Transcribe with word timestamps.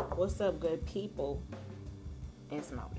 What's 0.00 0.40
up, 0.40 0.58
good 0.60 0.86
people? 0.86 1.42
It's 2.50 2.72
Moe. 2.72 2.90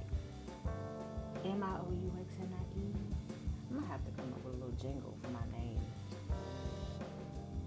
M 1.43 1.63
I 1.63 1.79
O 1.79 1.89
U 1.89 2.13
X 2.21 2.35
N 2.39 2.53
I 2.53 2.79
E. 2.79 2.93
I'm 3.69 3.79
gonna 3.79 3.91
have 3.91 4.05
to 4.05 4.11
come 4.11 4.31
up 4.31 4.45
with 4.45 4.53
a 4.53 4.57
little 4.57 4.75
jingle 4.79 5.17
for 5.23 5.29
my 5.29 5.41
name 5.57 5.79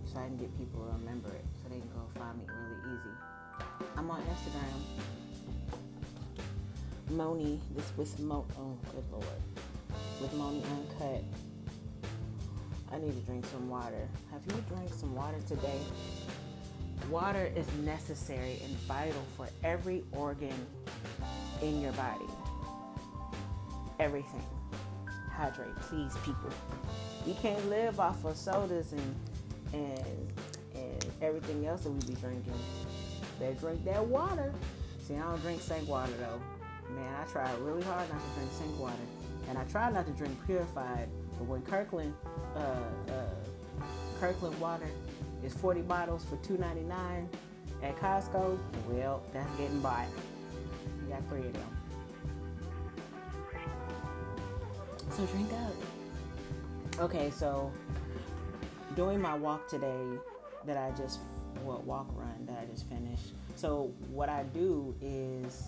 so 0.05 0.21
I 0.21 0.27
can 0.27 0.37
get 0.37 0.57
people 0.57 0.85
to 0.85 0.93
remember 0.93 1.31
it 1.31 1.45
so 1.61 1.69
they 1.69 1.81
can 1.81 1.89
go 1.89 2.07
find 2.17 2.39
me 2.39 2.45
really 2.47 2.95
easy. 2.95 3.11
I'm 3.97 4.09
on 4.09 4.23
Instagram. 4.23 4.81
Moni, 7.11 7.61
this 7.75 7.93
with 7.97 8.17
Mo. 8.21 8.47
Oh, 8.57 8.79
good 8.95 9.05
lord. 9.11 9.43
With 10.23 10.33
Moni 10.35 10.63
Uncut. 10.63 11.25
I 12.93 12.99
need 12.99 13.15
to 13.15 13.27
drink 13.27 13.47
some 13.47 13.69
water. 13.69 14.09
Have 14.31 14.43
you 14.47 14.63
drank 14.69 14.95
some 14.95 15.13
water 15.13 15.41
today? 15.49 15.81
Water 17.11 17.51
is 17.55 17.67
necessary 17.85 18.61
and 18.65 18.73
vital 18.89 19.23
for 19.37 19.49
every 19.63 20.03
organ 20.13 20.55
in 21.63 21.81
your 21.81 21.93
body. 21.93 22.25
Everything. 24.01 24.45
Hydrate, 25.33 25.75
please, 25.77 26.15
people. 26.25 26.51
You 27.27 27.35
can't 27.43 27.69
live 27.69 28.01
off 28.01 28.25
of 28.25 28.37
sodas 28.37 28.93
and 28.93 29.15
and 29.73 30.33
and 30.75 31.07
everything 31.21 31.67
else 31.67 31.83
that 31.83 31.91
we 31.91 32.15
be 32.15 32.21
drinking. 32.21 32.55
They 33.39 33.53
drink 33.55 33.85
that 33.85 34.05
water. 34.05 34.53
See, 35.07 35.15
I 35.15 35.23
don't 35.23 35.41
drink 35.43 35.61
sink 35.61 35.89
water 35.89 36.13
though. 36.19 36.41
Man, 36.95 37.15
I 37.21 37.25
try 37.31 37.53
really 37.61 37.83
hard 37.83 38.09
not 38.11 38.21
to 38.21 38.39
drink 38.39 38.53
sink 38.53 38.79
water, 38.79 38.95
and 39.49 39.59
I 39.59 39.65
try 39.65 39.91
not 39.91 40.07
to 40.07 40.13
drink 40.13 40.37
purified. 40.47 41.09
But 41.39 41.47
when 41.47 41.63
Kirkland, 41.63 42.15
uh, 42.55 42.59
uh, 42.59 43.85
Kirkland 44.21 44.59
water 44.61 44.89
is 45.45 45.53
40 45.55 45.83
bottles 45.83 46.25
for 46.25 46.37
2.99 46.37 47.27
at 47.83 47.97
Costco, 47.97 48.59
well, 48.89 49.23
that's 49.33 49.57
getting 49.57 49.81
bought. 49.81 50.07
You 51.03 51.13
got 51.13 51.29
three 51.29 51.47
of 51.47 51.53
them. 51.53 51.77
So 55.11 55.27
drink 55.27 55.51
up. 55.53 57.01
Okay, 57.01 57.31
so 57.31 57.71
doing 58.97 59.21
my 59.21 59.35
walk 59.35 59.69
today 59.69 60.03
that 60.67 60.77
I 60.77 60.91
just 60.97 61.21
well, 61.63 61.83
walk 61.87 62.07
run 62.15 62.47
that 62.47 62.59
I 62.59 62.65
just 62.65 62.89
finished. 62.89 63.35
So 63.55 63.93
what 64.11 64.29
I 64.29 64.45
do 64.55 64.95
is 65.01 65.65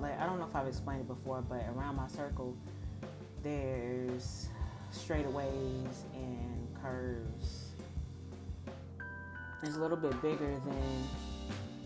like 0.00 0.18
I 0.20 0.26
don't 0.26 0.38
know 0.38 0.46
if 0.46 0.54
I've 0.54 0.68
explained 0.68 1.00
it 1.00 1.08
before, 1.08 1.42
but 1.42 1.64
around 1.76 1.96
my 1.96 2.08
circle 2.08 2.56
there's 3.42 4.48
straightaways 4.92 6.04
and 6.14 6.68
curves. 6.82 7.63
It's 9.66 9.76
a 9.76 9.80
little 9.80 9.96
bit 9.96 10.20
bigger 10.20 10.60
than 10.66 11.08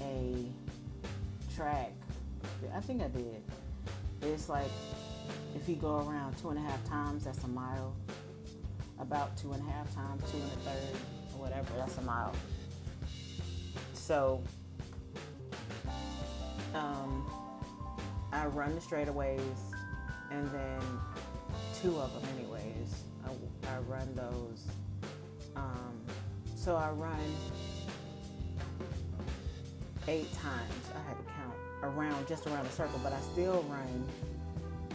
a 0.00 1.54
track. 1.54 1.92
I 2.74 2.80
think 2.80 3.00
I 3.02 3.06
did. 3.06 3.40
It's 4.20 4.48
like 4.48 4.70
if 5.54 5.68
you 5.68 5.76
go 5.76 5.98
around 5.98 6.36
two 6.38 6.48
and 6.48 6.58
a 6.58 6.62
half 6.62 6.84
times, 6.88 7.24
that's 7.24 7.44
a 7.44 7.48
mile. 7.48 7.94
About 8.98 9.36
two 9.36 9.52
and 9.52 9.62
a 9.62 9.70
half 9.70 9.94
times, 9.94 10.28
two 10.28 10.38
and 10.38 10.50
a 10.50 10.56
third, 10.56 10.96
or 11.34 11.40
whatever, 11.40 11.68
that's 11.76 11.96
a 11.98 12.02
mile. 12.02 12.34
So, 13.94 14.42
um, 16.74 17.30
I 18.32 18.46
run 18.46 18.74
the 18.74 18.80
straightaways, 18.80 19.40
and 20.32 20.50
then 20.50 20.80
two 21.80 21.96
of 21.96 22.12
them, 22.12 22.28
anyways. 22.36 23.04
I, 23.24 23.72
I 23.72 23.78
run 23.86 24.12
those. 24.16 24.66
Um, 25.54 26.02
so 26.56 26.74
I 26.74 26.90
run 26.90 27.16
eight 30.08 30.32
times. 30.32 30.90
I 30.94 31.08
had 31.08 31.18
to 31.18 31.24
count 31.24 31.54
around, 31.82 32.26
just 32.26 32.46
around 32.46 32.64
the 32.64 32.72
circle, 32.72 32.98
but 33.02 33.12
I 33.12 33.20
still 33.20 33.64
run 33.68 34.04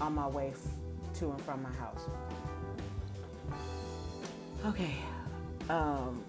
on 0.02 0.16
my 0.16 0.28
way 0.28 0.50
f- 0.54 1.20
to 1.20 1.32
and 1.32 1.42
from 1.42 1.62
my 1.62 1.72
house. 1.74 2.10
Okay. 4.66 4.96
Um, 5.70 6.24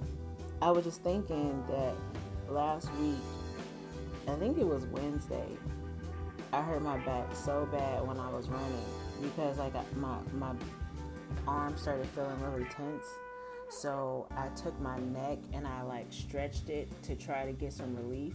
I 0.60 0.70
was 0.70 0.84
just 0.84 1.02
thinking 1.02 1.64
that 1.68 1.94
last 2.48 2.92
week, 2.96 3.16
I 4.28 4.34
think 4.34 4.58
it 4.58 4.66
was 4.66 4.84
Wednesday, 4.86 5.48
I 6.52 6.62
hurt 6.62 6.82
my 6.82 6.98
back 6.98 7.34
so 7.34 7.66
bad 7.72 8.06
when 8.06 8.20
I 8.20 8.30
was 8.30 8.48
running 8.48 8.84
because 9.20 9.58
like 9.58 9.74
my 9.96 10.18
my 10.34 10.52
arm 11.48 11.76
started 11.76 12.06
feeling 12.08 12.40
really 12.42 12.64
tense. 12.66 13.06
So 13.70 14.28
I 14.36 14.48
took 14.48 14.78
my 14.80 14.98
neck 14.98 15.38
and 15.52 15.66
I 15.66 15.82
like 15.82 16.06
stretched 16.10 16.68
it 16.68 16.88
to 17.04 17.16
try 17.16 17.44
to 17.44 17.52
get 17.52 17.72
some 17.72 17.96
relief 17.96 18.34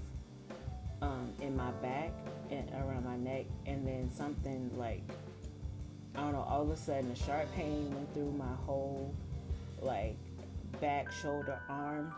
um, 1.02 1.34
in 1.42 1.56
my 1.56 1.72
back 1.84 2.12
and 2.50 2.70
around 2.72 3.06
my 3.06 3.18
neck, 3.18 3.46
and 3.66 3.88
then 3.88 4.10
something 4.14 4.72
like 4.78 5.04
I 6.16 6.22
don't 6.22 6.34
know. 6.34 6.46
All 6.48 6.62
of 6.64 6.70
a 6.70 6.78
sudden, 6.78 7.12
a 7.12 7.16
sharp 7.16 7.52
pain 7.54 7.94
went 7.94 8.14
through 8.14 8.32
my 8.32 8.54
whole 8.66 9.14
like 9.82 10.18
back, 10.82 11.12
shoulder, 11.12 11.60
arm, 11.70 12.14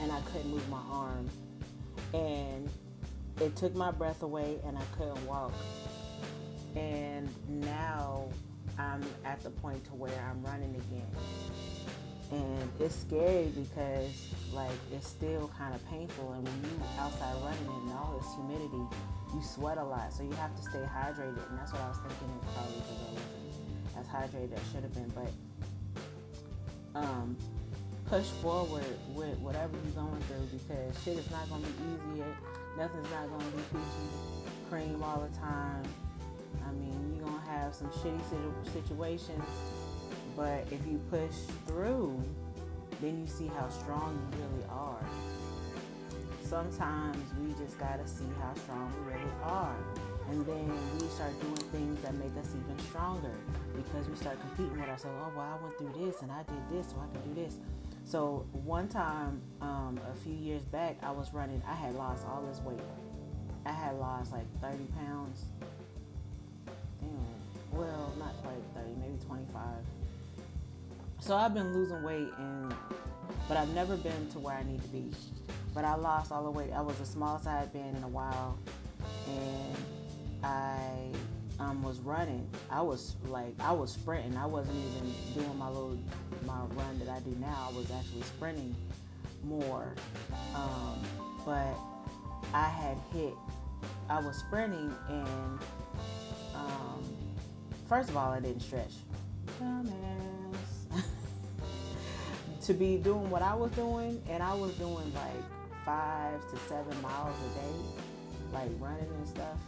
and 0.00 0.12
I 0.12 0.20
couldn't 0.32 0.50
move 0.50 0.68
my 0.68 0.80
arm. 0.90 1.28
And 2.14 2.68
it 3.40 3.56
took 3.56 3.74
my 3.74 3.90
breath 3.90 4.22
away, 4.22 4.58
and 4.66 4.76
I 4.76 4.82
couldn't 4.96 5.24
walk. 5.26 5.52
And 6.76 7.28
now 7.48 8.28
I'm 8.78 9.04
at 9.24 9.42
the 9.42 9.50
point 9.50 9.84
to 9.86 9.94
where 9.94 10.30
I'm 10.30 10.42
running 10.42 10.74
again. 10.74 11.10
And 12.30 12.70
it's 12.78 12.94
scary 12.94 13.50
because 13.56 14.10
like 14.52 14.70
it's 14.92 15.08
still 15.08 15.50
kind 15.58 15.74
of 15.74 15.84
painful 15.90 16.32
and 16.32 16.44
when 16.46 16.54
you 16.62 16.78
outside 16.98 17.34
running 17.42 17.88
in 17.88 17.92
all 17.92 18.16
this 18.18 18.32
humidity, 18.34 18.84
you 19.34 19.42
sweat 19.42 19.78
a 19.78 19.84
lot. 19.84 20.12
So 20.12 20.22
you 20.22 20.32
have 20.32 20.54
to 20.54 20.62
stay 20.62 20.84
hydrated 20.86 21.42
and 21.50 21.58
that's 21.58 21.72
what 21.72 21.82
I 21.82 21.88
was 21.88 21.98
thinking 21.98 22.38
probably 22.54 22.78
because 22.78 22.98
I 23.02 23.10
wasn't 23.10 23.98
as 23.98 24.06
hydrated 24.06 24.52
as 24.52 24.60
I 24.60 24.72
should 24.72 24.82
have 24.82 24.94
been. 24.94 25.12
But 25.14 25.32
um, 26.94 27.36
push 28.06 28.26
forward 28.42 28.84
with 29.14 29.38
whatever 29.38 29.74
you're 29.84 30.04
going 30.04 30.20
through 30.22 30.46
because 30.54 31.02
shit 31.02 31.18
is 31.18 31.30
not 31.30 31.48
gonna 31.48 31.66
be 31.66 32.14
easy. 32.14 32.24
Nothing's 32.78 33.10
not 33.10 33.30
gonna 33.30 33.50
be 33.50 33.62
peachy 33.74 34.06
cream 34.70 35.02
all 35.02 35.26
the 35.28 35.36
time. 35.36 35.82
I 36.66 36.72
mean, 36.72 37.14
you're 37.14 37.26
gonna 37.26 37.42
have 37.50 37.74
some 37.74 37.88
shitty 37.88 38.22
situations 38.72 39.44
but 40.36 40.66
if 40.70 40.86
you 40.86 41.00
push 41.10 41.34
through, 41.66 42.22
then 43.00 43.20
you 43.20 43.26
see 43.26 43.46
how 43.48 43.68
strong 43.68 44.18
you 44.32 44.44
really 44.44 44.66
are. 44.70 45.04
Sometimes 46.42 47.16
we 47.40 47.52
just 47.64 47.78
gotta 47.78 48.06
see 48.06 48.26
how 48.40 48.52
strong 48.54 48.92
we 48.98 49.12
really 49.12 49.32
are. 49.44 49.76
And 50.30 50.44
then 50.46 50.72
we 50.98 51.06
start 51.08 51.32
doing 51.40 51.56
things 51.72 52.00
that 52.02 52.14
make 52.14 52.36
us 52.38 52.48
even 52.48 52.78
stronger 52.86 53.32
because 53.76 54.08
we 54.08 54.16
start 54.16 54.38
competing 54.40 54.80
with 54.80 54.88
ourselves. 54.88 55.16
Oh, 55.20 55.32
well, 55.36 55.46
I 55.46 55.62
went 55.62 55.78
through 55.78 56.06
this 56.06 56.22
and 56.22 56.30
I 56.30 56.42
did 56.42 56.70
this, 56.70 56.90
so 56.90 56.96
I 56.98 57.12
can 57.12 57.34
do 57.34 57.42
this. 57.42 57.58
So, 58.04 58.46
one 58.64 58.88
time, 58.88 59.40
um, 59.60 60.00
a 60.12 60.16
few 60.16 60.34
years 60.34 60.62
back, 60.62 60.98
I 61.02 61.10
was 61.10 61.32
running, 61.32 61.62
I 61.68 61.74
had 61.74 61.94
lost 61.94 62.26
all 62.26 62.42
this 62.42 62.60
weight. 62.60 62.80
I 63.64 63.72
had 63.72 63.94
lost 63.96 64.32
like 64.32 64.46
30 64.60 64.84
pounds. 64.98 65.44
Damn. 67.00 67.78
Well, 67.78 68.12
not 68.18 68.34
quite 68.42 68.62
30, 68.74 68.90
maybe 69.00 69.18
25 69.26 69.60
so 71.20 71.36
I've 71.36 71.54
been 71.54 71.72
losing 71.72 72.02
weight 72.02 72.32
and 72.38 72.74
but 73.48 73.56
I've 73.56 73.72
never 73.74 73.96
been 73.96 74.28
to 74.30 74.38
where 74.38 74.54
I 74.54 74.62
need 74.62 74.82
to 74.82 74.88
be. 74.88 75.10
But 75.74 75.84
I 75.84 75.94
lost 75.94 76.32
all 76.32 76.44
the 76.44 76.50
weight. 76.50 76.72
I 76.72 76.80
was 76.80 76.96
smallest 77.04 77.46
I 77.46 77.58
had 77.60 77.72
been 77.72 77.94
in 77.96 78.02
a 78.02 78.08
while 78.08 78.58
and 79.26 79.76
I 80.42 81.10
um, 81.58 81.82
was 81.82 82.00
running. 82.00 82.48
I 82.70 82.80
was 82.80 83.16
like 83.26 83.54
I 83.60 83.72
was 83.72 83.92
sprinting. 83.92 84.36
I 84.36 84.46
wasn't 84.46 84.76
even 84.76 85.14
doing 85.34 85.58
my 85.58 85.68
little 85.68 85.98
my 86.46 86.60
run 86.74 86.98
that 87.00 87.08
I 87.08 87.20
do 87.20 87.36
now. 87.40 87.68
I 87.70 87.76
was 87.76 87.90
actually 87.90 88.22
sprinting 88.22 88.74
more. 89.44 89.94
Um, 90.54 91.00
but 91.44 91.74
I 92.54 92.68
had 92.68 92.96
hit 93.12 93.34
I 94.08 94.20
was 94.20 94.36
sprinting 94.36 94.94
and 95.08 95.58
um, 96.54 97.04
first 97.88 98.10
of 98.10 98.16
all 98.16 98.30
I 98.30 98.40
didn't 98.40 98.60
stretch. 98.60 98.94
To 102.70 102.74
be 102.74 102.96
doing 102.98 103.28
what 103.30 103.42
I 103.42 103.52
was 103.52 103.72
doing, 103.72 104.22
and 104.30 104.44
I 104.44 104.54
was 104.54 104.72
doing 104.74 105.12
like 105.12 105.42
five 105.84 106.40
to 106.52 106.56
seven 106.68 107.02
miles 107.02 107.34
a 107.34 107.58
day, 107.58 107.74
like 108.52 108.70
running 108.78 109.10
and 109.10 109.26
stuff, 109.26 109.58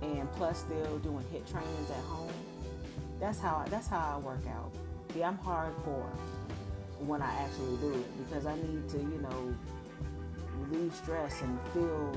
and 0.00 0.32
plus 0.32 0.60
still 0.60 0.98
doing 1.00 1.22
HIIT 1.30 1.52
trainings 1.52 1.90
at 1.90 2.02
home. 2.04 2.32
That's 3.20 3.38
how 3.38 3.62
I, 3.66 3.68
that's 3.68 3.86
how 3.86 4.14
I 4.14 4.18
work 4.18 4.46
out. 4.48 4.72
See, 5.12 5.22
I'm 5.22 5.36
hardcore 5.36 6.08
when 7.00 7.20
I 7.20 7.30
actually 7.34 7.76
do 7.82 7.92
it 7.92 8.24
because 8.24 8.46
I 8.46 8.56
need 8.56 8.88
to, 8.88 8.96
you 8.96 9.20
know, 9.20 9.54
relieve 10.60 10.94
stress 10.94 11.42
and 11.42 11.60
feel 11.74 12.16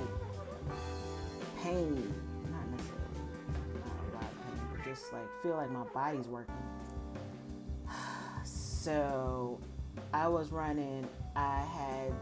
pain. 1.61 2.13
Not 2.49 2.71
necessarily 2.71 3.03
not 3.83 3.99
a 3.99 4.15
lot 4.15 4.23
of 4.23 4.45
pain, 4.45 4.67
but 4.73 4.85
just 4.85 5.11
like 5.11 5.27
feel 5.43 5.57
like 5.57 5.71
my 5.71 5.83
body's 5.93 6.27
working 6.27 6.55
so 8.79 9.59
I 10.13 10.27
was 10.27 10.51
running. 10.51 11.07
I 11.35 11.59
had 11.59 12.13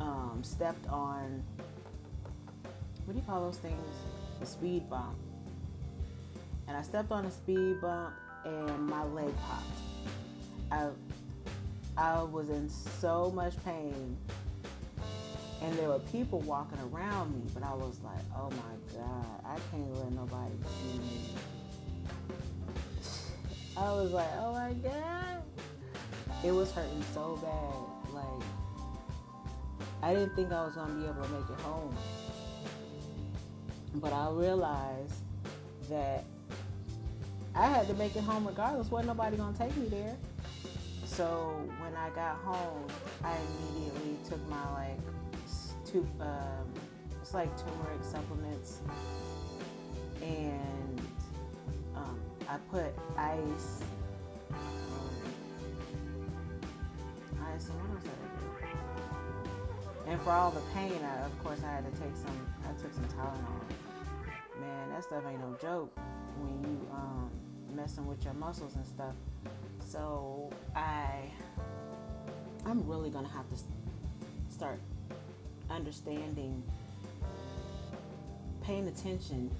um, 0.00 0.40
stepped 0.42 0.86
on 0.88 1.42
what 3.04 3.14
do 3.14 3.20
you 3.20 3.24
call 3.26 3.40
those 3.42 3.58
things? 3.58 3.86
The 4.40 4.46
speed 4.46 4.90
bump. 4.90 5.16
And 6.68 6.76
I 6.76 6.82
stepped 6.82 7.12
on 7.12 7.24
a 7.24 7.30
speed 7.30 7.80
bump 7.80 8.14
and 8.44 8.86
my 8.86 9.04
leg 9.04 9.32
popped. 9.48 9.64
I 10.70 10.88
I 11.96 12.22
was 12.22 12.50
in 12.50 12.68
so 12.68 13.30
much 13.34 13.54
pain 13.64 14.16
and 15.62 15.78
there 15.78 15.88
were 15.88 16.00
people 16.00 16.40
walking 16.40 16.78
around 16.92 17.32
me, 17.32 17.50
but 17.54 17.62
I 17.62 17.72
was 17.72 17.98
like, 18.04 18.18
oh 18.36 18.50
my 18.50 18.98
God, 18.98 19.26
I 19.46 19.56
can't 19.70 19.96
let 19.96 20.12
nobody 20.12 20.52
see 20.82 20.98
me. 20.98 21.34
I 23.76 23.92
was 23.92 24.12
like, 24.12 24.28
oh 24.38 24.52
my 24.52 24.72
God. 24.72 25.42
It 26.44 26.52
was 26.52 26.72
hurting 26.72 27.04
so 27.12 27.38
bad. 27.42 28.14
Like, 28.14 28.42
I 30.02 30.14
didn't 30.14 30.34
think 30.34 30.52
I 30.52 30.64
was 30.64 30.74
going 30.74 30.88
to 30.88 30.94
be 30.94 31.04
able 31.04 31.22
to 31.22 31.28
make 31.28 31.50
it 31.50 31.60
home. 31.60 31.94
But 33.94 34.12
I 34.12 34.30
realized 34.30 35.14
that 35.88 36.24
I 37.54 37.66
had 37.66 37.86
to 37.88 37.94
make 37.94 38.14
it 38.16 38.22
home 38.22 38.46
regardless. 38.46 38.90
Wasn't 38.90 39.08
nobody 39.08 39.36
going 39.36 39.54
to 39.54 39.58
take 39.58 39.76
me 39.76 39.88
there. 39.88 40.16
So 41.04 41.26
when 41.80 41.94
I 41.96 42.10
got 42.10 42.36
home, 42.36 42.86
I 43.24 43.34
immediately 43.72 44.16
took 44.28 44.46
my 44.48 44.72
like 44.74 44.98
two, 45.86 46.06
um, 46.20 46.72
it's 47.22 47.32
like 47.32 47.48
turmeric 47.56 48.02
supplements, 48.02 48.80
and 50.20 50.85
I 52.48 52.58
put 52.70 52.94
ice, 53.16 53.82
um, 54.52 55.10
ice, 57.54 57.68
and? 57.68 57.86
And 60.06 60.20
for 60.20 60.30
all 60.30 60.52
the 60.52 60.60
pain, 60.72 61.00
I, 61.02 61.26
of 61.26 61.44
course, 61.44 61.58
I 61.64 61.72
had 61.72 61.92
to 61.92 62.00
take 62.00 62.14
some. 62.14 62.46
I 62.64 62.80
took 62.80 62.94
some 62.94 63.04
Tylenol. 63.06 63.60
Man, 64.60 64.90
that 64.90 65.02
stuff 65.02 65.24
ain't 65.28 65.40
no 65.40 65.56
joke 65.60 65.98
when 66.38 66.62
you 66.62 66.88
um, 66.92 67.30
messing 67.74 68.06
with 68.06 68.24
your 68.24 68.34
muscles 68.34 68.76
and 68.76 68.86
stuff. 68.86 69.14
So 69.80 70.52
I, 70.76 71.30
I'm 72.64 72.86
really 72.86 73.10
gonna 73.10 73.28
have 73.28 73.48
to 73.48 73.56
start 74.48 74.78
understanding, 75.70 76.62
paying 78.62 78.86
attention 78.86 79.50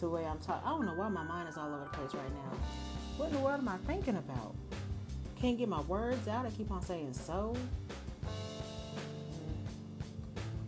to 0.00 0.06
the 0.06 0.10
way 0.10 0.24
I'm 0.24 0.38
talking. 0.38 0.66
I 0.66 0.70
don't 0.70 0.86
know 0.86 0.94
why 0.94 1.08
my 1.08 1.22
mind 1.22 1.48
is 1.48 1.58
all 1.58 1.68
over 1.68 1.84
the 1.84 1.90
place 1.90 2.14
right 2.14 2.34
now. 2.34 2.58
What 3.18 3.28
in 3.28 3.34
the 3.34 3.40
world 3.40 3.60
am 3.60 3.68
I 3.68 3.76
thinking 3.86 4.16
about? 4.16 4.54
Can't 5.38 5.58
get 5.58 5.68
my 5.68 5.82
words 5.82 6.26
out. 6.26 6.46
I 6.46 6.50
keep 6.50 6.70
on 6.70 6.82
saying 6.82 7.12
so. 7.12 7.54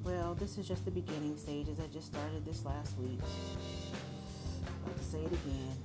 Well, 0.04 0.34
this 0.34 0.58
is 0.58 0.68
just 0.68 0.84
the 0.84 0.90
beginning 0.90 1.38
stages. 1.38 1.78
I 1.80 1.86
just 1.86 2.08
started 2.08 2.44
this 2.44 2.64
last 2.66 2.98
week. 2.98 3.20
have 4.84 4.98
to 4.98 5.04
say 5.04 5.20
it 5.20 5.32
again. 5.32 5.76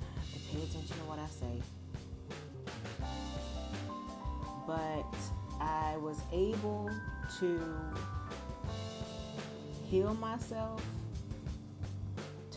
Pay 0.52 0.64
attention 0.64 0.98
to 0.98 1.04
what 1.06 1.20
I 1.20 1.28
say. 1.28 1.62
But 4.66 5.16
I 5.62 5.96
was 5.98 6.20
able 6.34 6.90
to 7.40 7.62
heal 9.90 10.14
myself 10.16 10.82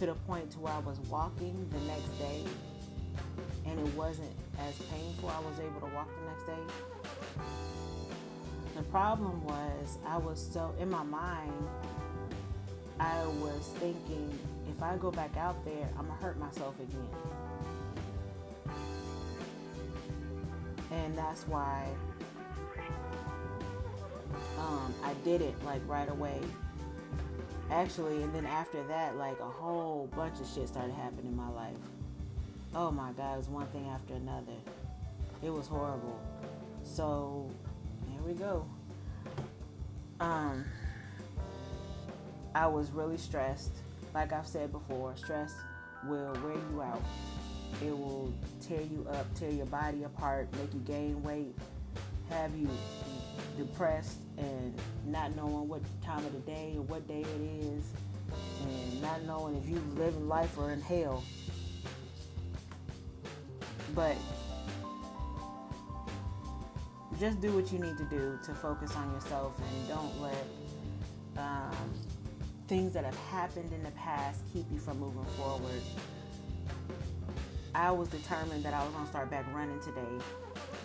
to 0.01 0.07
the 0.07 0.15
point 0.15 0.51
to 0.51 0.59
where 0.59 0.73
I 0.73 0.79
was 0.79 0.99
walking 1.11 1.69
the 1.71 1.81
next 1.81 2.19
day 2.19 2.43
and 3.67 3.79
it 3.79 3.95
wasn't 3.95 4.33
as 4.59 4.75
painful. 4.91 5.29
I 5.29 5.39
was 5.41 5.61
able 5.61 5.87
to 5.87 5.95
walk 5.95 6.09
the 6.09 6.31
next 6.31 6.47
day. 6.47 7.45
The 8.77 8.83
problem 8.85 9.45
was 9.45 9.99
I 10.07 10.17
was 10.17 10.41
so 10.41 10.75
in 10.81 10.89
my 10.89 11.03
mind 11.03 11.53
I 12.99 13.27
was 13.43 13.75
thinking 13.79 14.39
if 14.71 14.83
I 14.83 14.97
go 14.97 15.11
back 15.11 15.37
out 15.37 15.63
there, 15.67 15.87
I'm 15.99 16.07
gonna 16.07 16.19
hurt 16.23 16.39
myself 16.39 16.75
again. 16.81 17.09
And 20.91 21.17
that's 21.17 21.47
why 21.47 21.87
um, 24.59 24.95
I 25.05 25.13
did 25.25 25.43
it 25.43 25.55
like 25.67 25.83
right 25.87 26.09
away 26.09 26.41
actually 27.71 28.23
and 28.23 28.35
then 28.35 28.47
after 28.47 28.83
that 28.85 29.17
like 29.17 29.39
a 29.41 29.45
whole 29.45 30.09
bunch 30.17 30.41
of 30.41 30.47
shit 30.47 30.69
started 30.69 30.93
happening 30.93 31.27
in 31.27 31.37
my 31.37 31.49
life. 31.51 31.75
Oh 32.75 32.91
my 32.91 33.13
god 33.13 33.35
it 33.35 33.39
was 33.39 33.49
one 33.49 33.67
thing 33.69 33.87
after 33.89 34.15
another. 34.15 34.59
It 35.43 35.51
was 35.51 35.67
horrible. 35.67 36.21
So 36.83 37.51
here 38.11 38.23
we 38.23 38.35
go. 38.35 38.67
Um 40.21 40.65
i 42.55 42.67
was 42.67 42.91
really 42.91 43.19
stressed. 43.19 43.73
Like 44.15 44.33
i've 44.33 44.47
said 44.47 44.73
before 44.73 45.17
stress 45.17 45.55
will 46.07 46.37
wear 46.43 46.57
you 46.73 46.83
out. 46.83 47.03
It 47.85 47.97
will 47.97 48.33
tear 48.61 48.83
you 48.83 49.07
up 49.11 49.27
tear 49.35 49.51
your 49.51 49.67
body 49.67 50.03
apart 50.05 50.49
make 50.57 50.75
you 50.75 50.81
gain 50.81 51.23
weight 51.23 51.55
have 52.31 52.55
you 52.57 52.69
depressed 53.57 54.19
and 54.39 54.75
not 55.07 55.35
knowing 55.37 55.69
what 55.69 55.83
time 56.03 56.25
of 56.25 56.33
the 56.33 56.41
day 56.41 56.75
or 56.77 56.83
what 56.83 57.07
day 57.07 57.21
it 57.21 57.41
is, 57.41 57.85
and 58.63 59.03
not 59.03 59.23
knowing 59.23 59.57
if 59.57 59.69
you 59.69 59.83
live 59.97 60.15
in 60.15 60.29
life 60.29 60.57
or 60.59 60.73
in 60.73 60.81
hell. 60.81 61.23
But 63.95 64.17
just 67.19 67.41
do 67.41 67.53
what 67.53 67.71
you 67.73 67.79
need 67.79 67.99
to 67.99 68.05
do 68.05 68.39
to 68.45 68.55
focus 68.55 68.95
on 68.97 69.13
yourself 69.13 69.59
and 69.59 69.89
don't 69.89 70.21
let 70.23 70.47
um, 71.37 71.75
things 72.67 72.95
that 72.95 73.05
have 73.05 73.17
happened 73.31 73.73
in 73.73 73.83
the 73.83 73.91
past 73.91 74.41
keep 74.53 74.65
you 74.73 74.79
from 74.79 75.01
moving 75.01 75.25
forward. 75.37 75.83
I 77.75 77.91
was 77.91 78.09
determined 78.09 78.65
that 78.65 78.75
I 78.75 78.83
was 78.83 78.93
going 78.93 79.05
to 79.05 79.11
start 79.11 79.31
back 79.31 79.45
running 79.55 79.81
today 79.81 80.25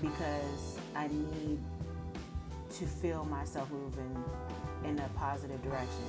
because 0.02 0.78
I 0.96 1.08
need 1.08 1.60
to 2.80 2.86
feel 2.86 3.24
myself 3.26 3.70
moving 3.72 4.24
in 4.84 5.00
a 5.00 5.10
positive 5.18 5.62
direction 5.64 6.04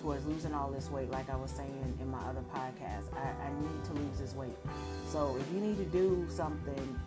towards 0.00 0.24
losing 0.26 0.54
all 0.54 0.70
this 0.70 0.90
weight, 0.90 1.10
like 1.10 1.28
I 1.28 1.36
was 1.36 1.50
saying 1.50 1.98
in 2.00 2.10
my 2.10 2.20
other 2.20 2.42
podcast. 2.54 3.12
I, 3.14 3.46
I 3.46 3.50
need 3.60 3.84
to 3.84 3.92
lose 3.92 4.18
this 4.18 4.34
weight. 4.34 4.56
So 5.10 5.36
if 5.38 5.54
you 5.54 5.60
need 5.60 5.76
to 5.76 5.84
do 5.84 6.26
something, 6.30 6.98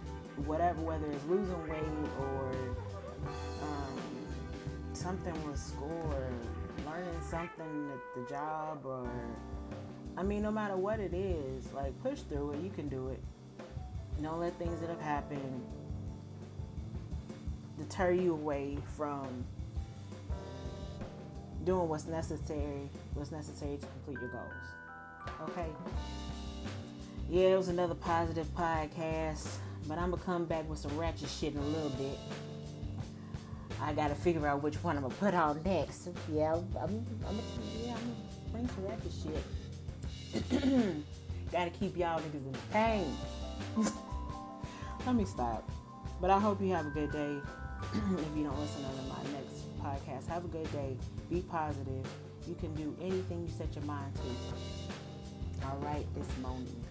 whatever, 0.45 0.81
whether 0.81 1.07
it's 1.07 1.25
losing 1.25 1.68
weight 1.68 1.83
or 2.19 2.51
um, 3.63 4.01
something 4.94 5.33
with 5.50 5.57
school 5.57 6.13
or 6.13 6.30
learning 6.86 7.22
something 7.27 7.91
at 7.91 8.22
the 8.22 8.29
job 8.29 8.86
or 8.86 9.10
I 10.17 10.24
mean, 10.24 10.43
no 10.43 10.51
matter 10.51 10.75
what 10.75 11.00
it 11.00 11.13
is, 11.13 11.72
like 11.74 12.00
push 12.03 12.20
through 12.22 12.51
it. 12.51 12.62
You 12.62 12.70
can 12.70 12.89
do 12.89 13.08
it. 13.08 13.24
Don't 14.22 14.39
let 14.39 14.53
things 14.60 14.79
that 14.81 14.89
have 14.89 15.01
happened 15.01 15.63
deter 17.91 18.12
you 18.12 18.31
away 18.33 18.77
from 18.95 19.27
doing 21.65 21.89
what's 21.89 22.07
necessary, 22.07 22.89
what's 23.15 23.31
necessary 23.31 23.77
to 23.77 23.86
complete 23.86 24.17
your 24.21 24.29
goals. 24.29 25.50
Okay. 25.50 25.67
Yeah, 27.29 27.50
it 27.50 27.57
was 27.57 27.67
another 27.67 27.95
positive 27.95 28.48
podcast, 28.55 29.48
but 29.88 29.98
I'm 29.98 30.12
gonna 30.12 30.24
come 30.24 30.45
back 30.45 30.69
with 30.69 30.79
some 30.79 30.98
ratchet 30.98 31.27
shit 31.29 31.53
in 31.53 31.60
a 31.60 31.65
little 31.65 31.89
bit. 31.91 32.17
I 33.81 33.91
gotta 33.93 34.15
figure 34.15 34.48
out 34.48 34.63
which 34.63 34.75
one 34.83 34.95
I'm 34.95 35.03
gonna 35.03 35.13
put 35.15 35.33
on 35.33 35.62
next. 35.63 36.07
Yeah, 36.31 36.53
I'm, 36.53 36.65
I'm, 36.81 37.39
yeah, 37.83 37.93
I'm 37.93 38.00
gonna 38.00 38.15
bring 38.53 38.69
some 38.69 38.86
ratchet 38.88 39.12
shit. 40.53 41.03
gotta 41.51 41.71
keep 41.71 41.98
y'all 41.98 42.21
niggas 42.21 42.45
in 42.45 42.55
pain. 42.71 43.13
Let 45.05 45.15
me 45.15 45.25
stop. 45.25 45.69
But 46.21 46.29
I 46.29 46.39
hope 46.39 46.62
you 46.62 46.71
have 46.74 46.86
a 46.86 46.91
good 46.91 47.12
day. 47.12 47.41
if 47.93 48.38
you 48.38 48.43
don't 48.43 48.59
listen 48.59 48.83
to 48.83 49.03
my 49.09 49.23
next 49.31 49.61
podcast. 49.81 50.27
Have 50.27 50.45
a 50.45 50.47
good 50.47 50.71
day. 50.71 50.95
Be 51.29 51.41
positive. 51.41 52.05
You 52.47 52.55
can 52.55 52.73
do 52.75 52.95
anything 53.01 53.43
you 53.47 53.53
set 53.57 53.75
your 53.75 53.85
mind 53.85 54.13
to. 54.15 55.67
All 55.67 55.77
right, 55.77 56.05
this 56.15 56.27
morning. 56.41 56.83